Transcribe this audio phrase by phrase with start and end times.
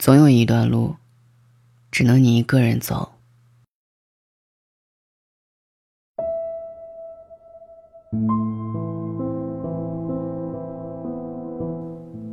[0.00, 0.96] 总有一段路，
[1.90, 3.12] 只能你一个人走。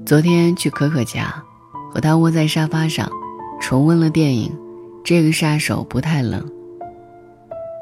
[0.05, 1.43] 昨天去可可家，
[1.91, 3.12] 和他窝在沙发上，
[3.60, 4.49] 重温了电影
[5.04, 6.42] 《这个杀手不太冷》。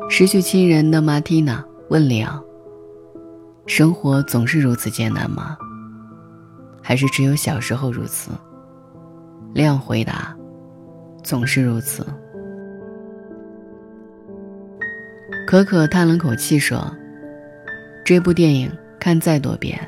[0.10, 2.44] 失去亲人的马蒂娜问里昂
[3.68, 5.56] ：“生活总是如此艰难吗？
[6.82, 8.32] 还是只有小时候如此？”
[9.56, 10.36] 亮回答
[11.24, 12.06] ：“总是如此。”
[15.48, 16.96] 可可叹了口气说
[18.06, 19.80] ：“这部电影看再多遍，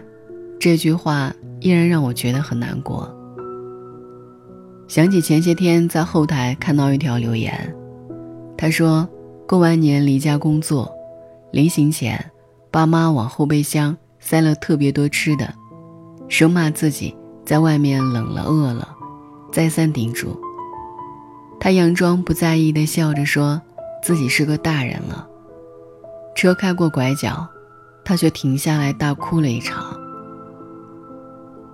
[0.60, 3.12] 这句话。”依然让我觉得很难过。
[4.88, 7.76] 想起前些天在后台看到一条留言，
[8.55, 9.10] 他说
[9.48, 10.96] 过完年离家工作，
[11.52, 12.24] 临行前，
[12.70, 15.52] 爸妈往后备箱塞了特别多吃的，
[16.27, 18.88] 生怕自己在外面冷了饿了，
[19.52, 20.40] 再三叮嘱。
[21.60, 23.62] 他佯装不在意的笑着说
[24.04, 25.27] 自己是个大人了。
[26.35, 27.48] 车开过拐角，
[28.05, 29.99] 他却停下来大哭了一场。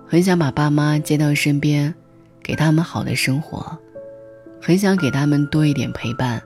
[0.06, 1.94] 很想把爸妈接到身边，
[2.42, 3.76] 给他们好的生活，
[4.62, 6.42] 很想给他们多一点陪伴，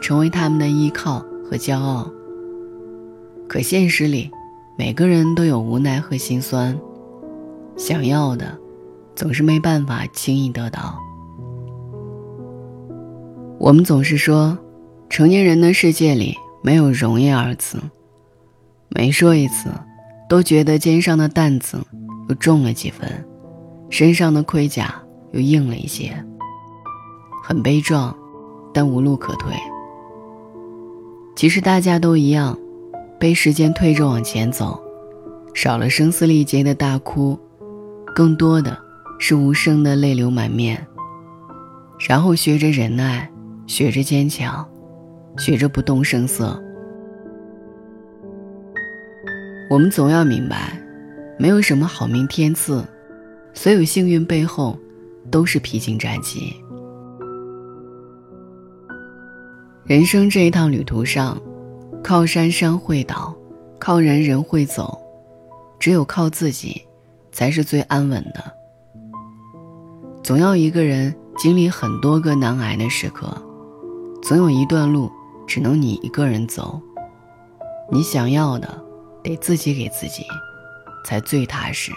[0.00, 2.10] 成为他们的依靠和骄傲。
[3.48, 4.28] 可现实里，
[4.76, 6.76] 每个人都有无奈和心酸，
[7.76, 8.58] 想要的，
[9.16, 10.96] 总是没办法轻易得到。
[13.58, 14.56] 我们总是说，
[15.08, 17.78] 成年人的世界里没有容易二字，
[18.90, 19.70] 每说一次，
[20.28, 21.78] 都觉得肩上的担子。
[22.28, 23.08] 又重了几分，
[23.88, 26.12] 身上的盔甲又硬了一些，
[27.44, 28.12] 很悲壮，
[28.74, 29.54] 但无路可退。
[31.36, 32.58] 其实大家都一样，
[33.16, 34.82] 被时间推着往前走，
[35.54, 37.38] 少了声嘶力竭的大哭，
[38.12, 38.76] 更多的
[39.18, 40.86] 是无声的泪流满面。
[42.08, 43.30] 然后学着忍耐，
[43.66, 44.68] 学着坚强，
[45.38, 46.62] 学着不动声色。
[49.70, 50.80] 我们总要明白。
[51.38, 52.82] 没有什么好命天赐，
[53.52, 54.78] 所有幸运背后，
[55.30, 56.56] 都是披荆斩棘。
[59.84, 61.38] 人生这一趟旅途上，
[62.02, 63.36] 靠山山会倒，
[63.78, 64.98] 靠人人会走，
[65.78, 66.80] 只有靠自己，
[67.30, 68.42] 才是最安稳的。
[70.26, 73.32] 总要一个人经历很多个难挨的时刻，
[74.20, 75.08] 总有一段路
[75.46, 76.80] 只能你一个人走。
[77.92, 78.82] 你想要的，
[79.22, 80.24] 得自己给自己。
[81.04, 81.92] 才最踏实。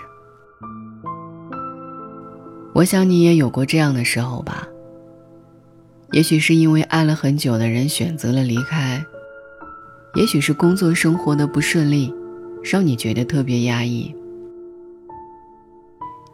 [2.76, 4.68] 我想你也有过这样的时候吧。
[6.12, 9.04] 也许是因为爱了很久的人选择了离开，
[10.14, 12.14] 也许是工作生活的不顺利，
[12.64, 14.14] 让你觉得特别压抑。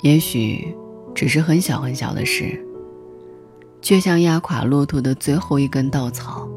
[0.02, 0.76] 也许
[1.16, 2.64] 只是很小很小的事，
[3.82, 6.48] 却像压垮骆驼的最后一根稻草，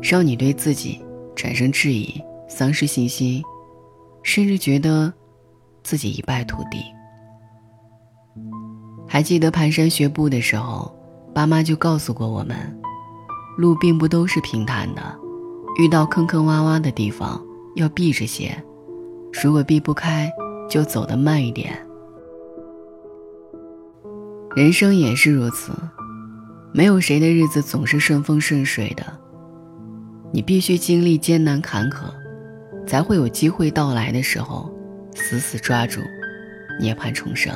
[0.00, 1.00] 让你对自己
[1.34, 3.42] 产生质疑，丧失信心，
[4.22, 5.12] 甚至觉得。
[5.82, 6.84] 自己一败涂地。
[9.08, 10.94] 还记得蹒跚学步的时候，
[11.34, 12.54] 爸妈就告诉过我们，
[13.56, 15.02] 路并不都是平坦的，
[15.78, 17.42] 遇到坑坑洼洼的地方
[17.76, 18.54] 要避着些，
[19.42, 20.30] 如果避不开，
[20.68, 21.74] 就走得慢一点。
[24.56, 25.72] 人生也是如此，
[26.72, 29.04] 没有谁的日子总是顺风顺水的，
[30.32, 32.06] 你必须经历艰难坎坷，
[32.86, 34.70] 才会有机会到来的时候。
[35.12, 36.00] 死死抓住，
[36.80, 37.52] 涅槃重生。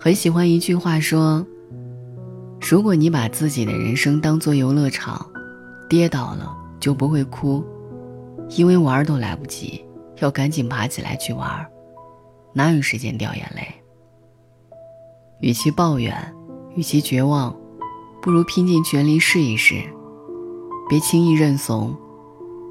[0.00, 1.46] 很喜欢一句话说
[2.60, 5.24] ：“如果你把自己的人生当作游乐场，
[5.88, 7.62] 跌倒了就不会哭，
[8.48, 9.84] 因为玩都来不及，
[10.20, 11.64] 要赶紧爬起来去玩，
[12.54, 13.81] 哪有时间掉眼泪？
[15.42, 16.16] 与其抱怨，
[16.74, 17.54] 与其绝望，
[18.22, 19.82] 不如拼尽全力试一试，
[20.88, 21.94] 别轻易认怂，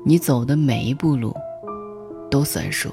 [0.03, 1.31] 你走的每一步路。”
[2.31, 2.89] 都算数。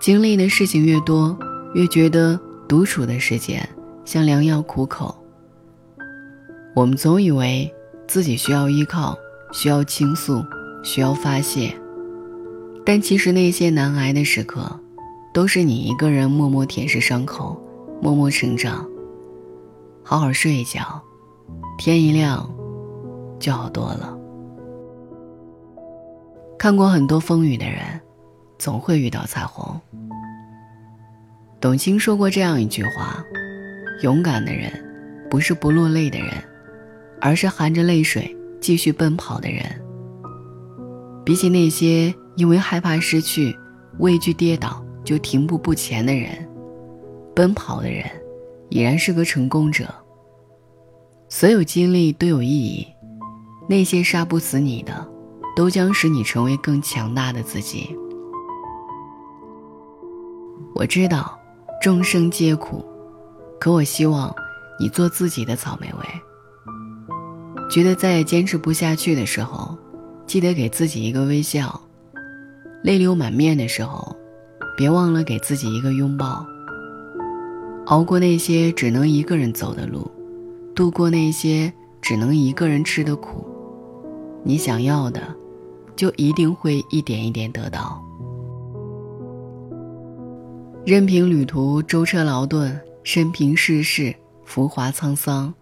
[0.00, 1.38] 经历的事情越多，
[1.74, 3.68] 越觉得独处的时间
[4.02, 5.14] 像良药苦口。
[6.74, 7.70] 我们总以为
[8.06, 9.14] 自己需要依靠，
[9.52, 10.42] 需要倾诉，
[10.82, 11.78] 需要发泄，
[12.82, 14.80] 但其实那些难挨的时刻，
[15.38, 17.56] 都是你一个人默默舔舐伤口，
[18.02, 18.84] 默默成长。
[20.02, 21.00] 好好睡一觉，
[21.78, 22.52] 天一亮，
[23.38, 24.18] 就好多了。
[26.58, 27.78] 看过很多风雨的人，
[28.58, 29.80] 总会遇到彩虹。
[31.60, 33.24] 董卿说过这样一句话
[34.02, 34.72] ：“勇敢的人，
[35.30, 36.30] 不是不落泪的人，
[37.20, 39.62] 而是含着泪水继续奔跑的人。
[41.24, 43.56] 比起那些因为害怕失去、
[44.00, 46.46] 畏惧跌倒就停步不前的人，
[47.34, 48.04] 奔跑的人，
[48.68, 49.86] 已然是个成功者。
[51.30, 52.86] 所有经历都有意义，
[53.66, 55.08] 那些杀不死你的，
[55.56, 57.96] 都将使你成为更强大的自己。
[60.74, 61.40] 我知道，
[61.80, 62.84] 众生皆苦，
[63.58, 64.30] 可我希望
[64.78, 67.64] 你做自己的草莓味。
[67.70, 69.74] 觉得再也坚持不下去的时候，
[70.26, 71.80] 记得给自己一个微笑；
[72.82, 74.14] 泪流满面的时候，
[74.78, 76.46] 别忘了给自己一个拥抱。
[77.86, 80.08] 熬过那些只能一个人走的路，
[80.72, 83.44] 度过那些只能一个人吃的苦，
[84.44, 85.20] 你想要的，
[85.96, 88.00] 就一定会一点一点得到。
[90.86, 94.14] 任凭旅途舟车劳顿，身平世事
[94.44, 95.52] 浮华沧桑，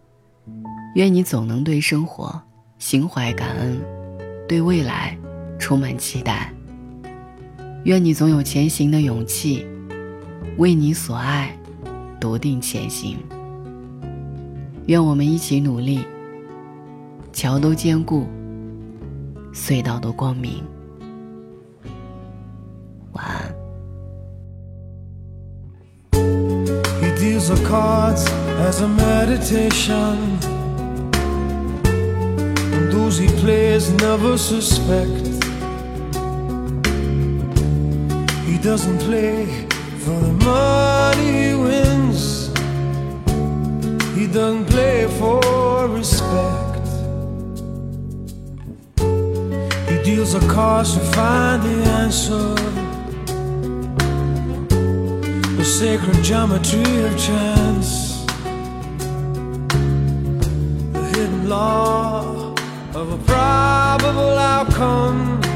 [0.94, 2.38] 愿你总能对生活
[2.78, 3.80] 心怀感恩，
[4.46, 5.18] 对未来
[5.58, 6.52] 充满期待。
[7.86, 9.64] 愿你总有前行的勇气，
[10.56, 11.56] 为你所爱。
[12.20, 13.16] 笃定前行。
[14.86, 16.00] 愿我们一起努力，
[17.32, 18.26] 桥都坚固，
[19.54, 20.64] 隧道都光明。
[23.12, 23.54] 晚安。
[40.06, 42.48] For the money he wins,
[44.16, 46.86] he doesn't play for respect.
[49.90, 52.54] He deals a cards to find the answer.
[55.56, 58.24] The sacred geometry of chance,
[60.92, 62.54] the hidden law
[62.94, 65.55] of a probable outcome.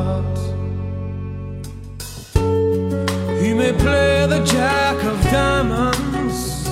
[3.81, 6.67] Play the jack of diamonds.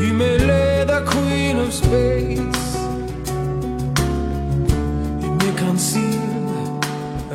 [0.00, 2.66] He may lay the queen of space.
[5.22, 6.80] He may conceal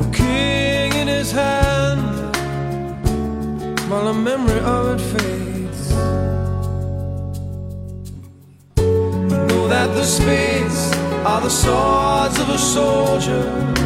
[0.02, 2.36] a king in his hand
[3.88, 5.92] while the memory of it fades.
[9.34, 10.80] I know that the spades
[11.30, 13.85] are the swords of a soldier.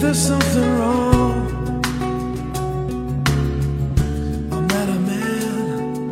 [0.00, 1.46] There's something wrong.
[4.50, 6.10] I'm not a man,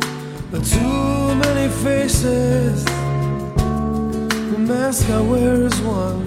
[0.51, 2.85] but too many faces.
[2.85, 6.21] The mask I wear is one.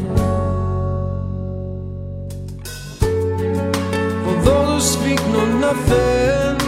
[4.25, 6.68] For those who speak know nothing.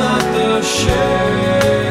[0.00, 1.89] not the shape,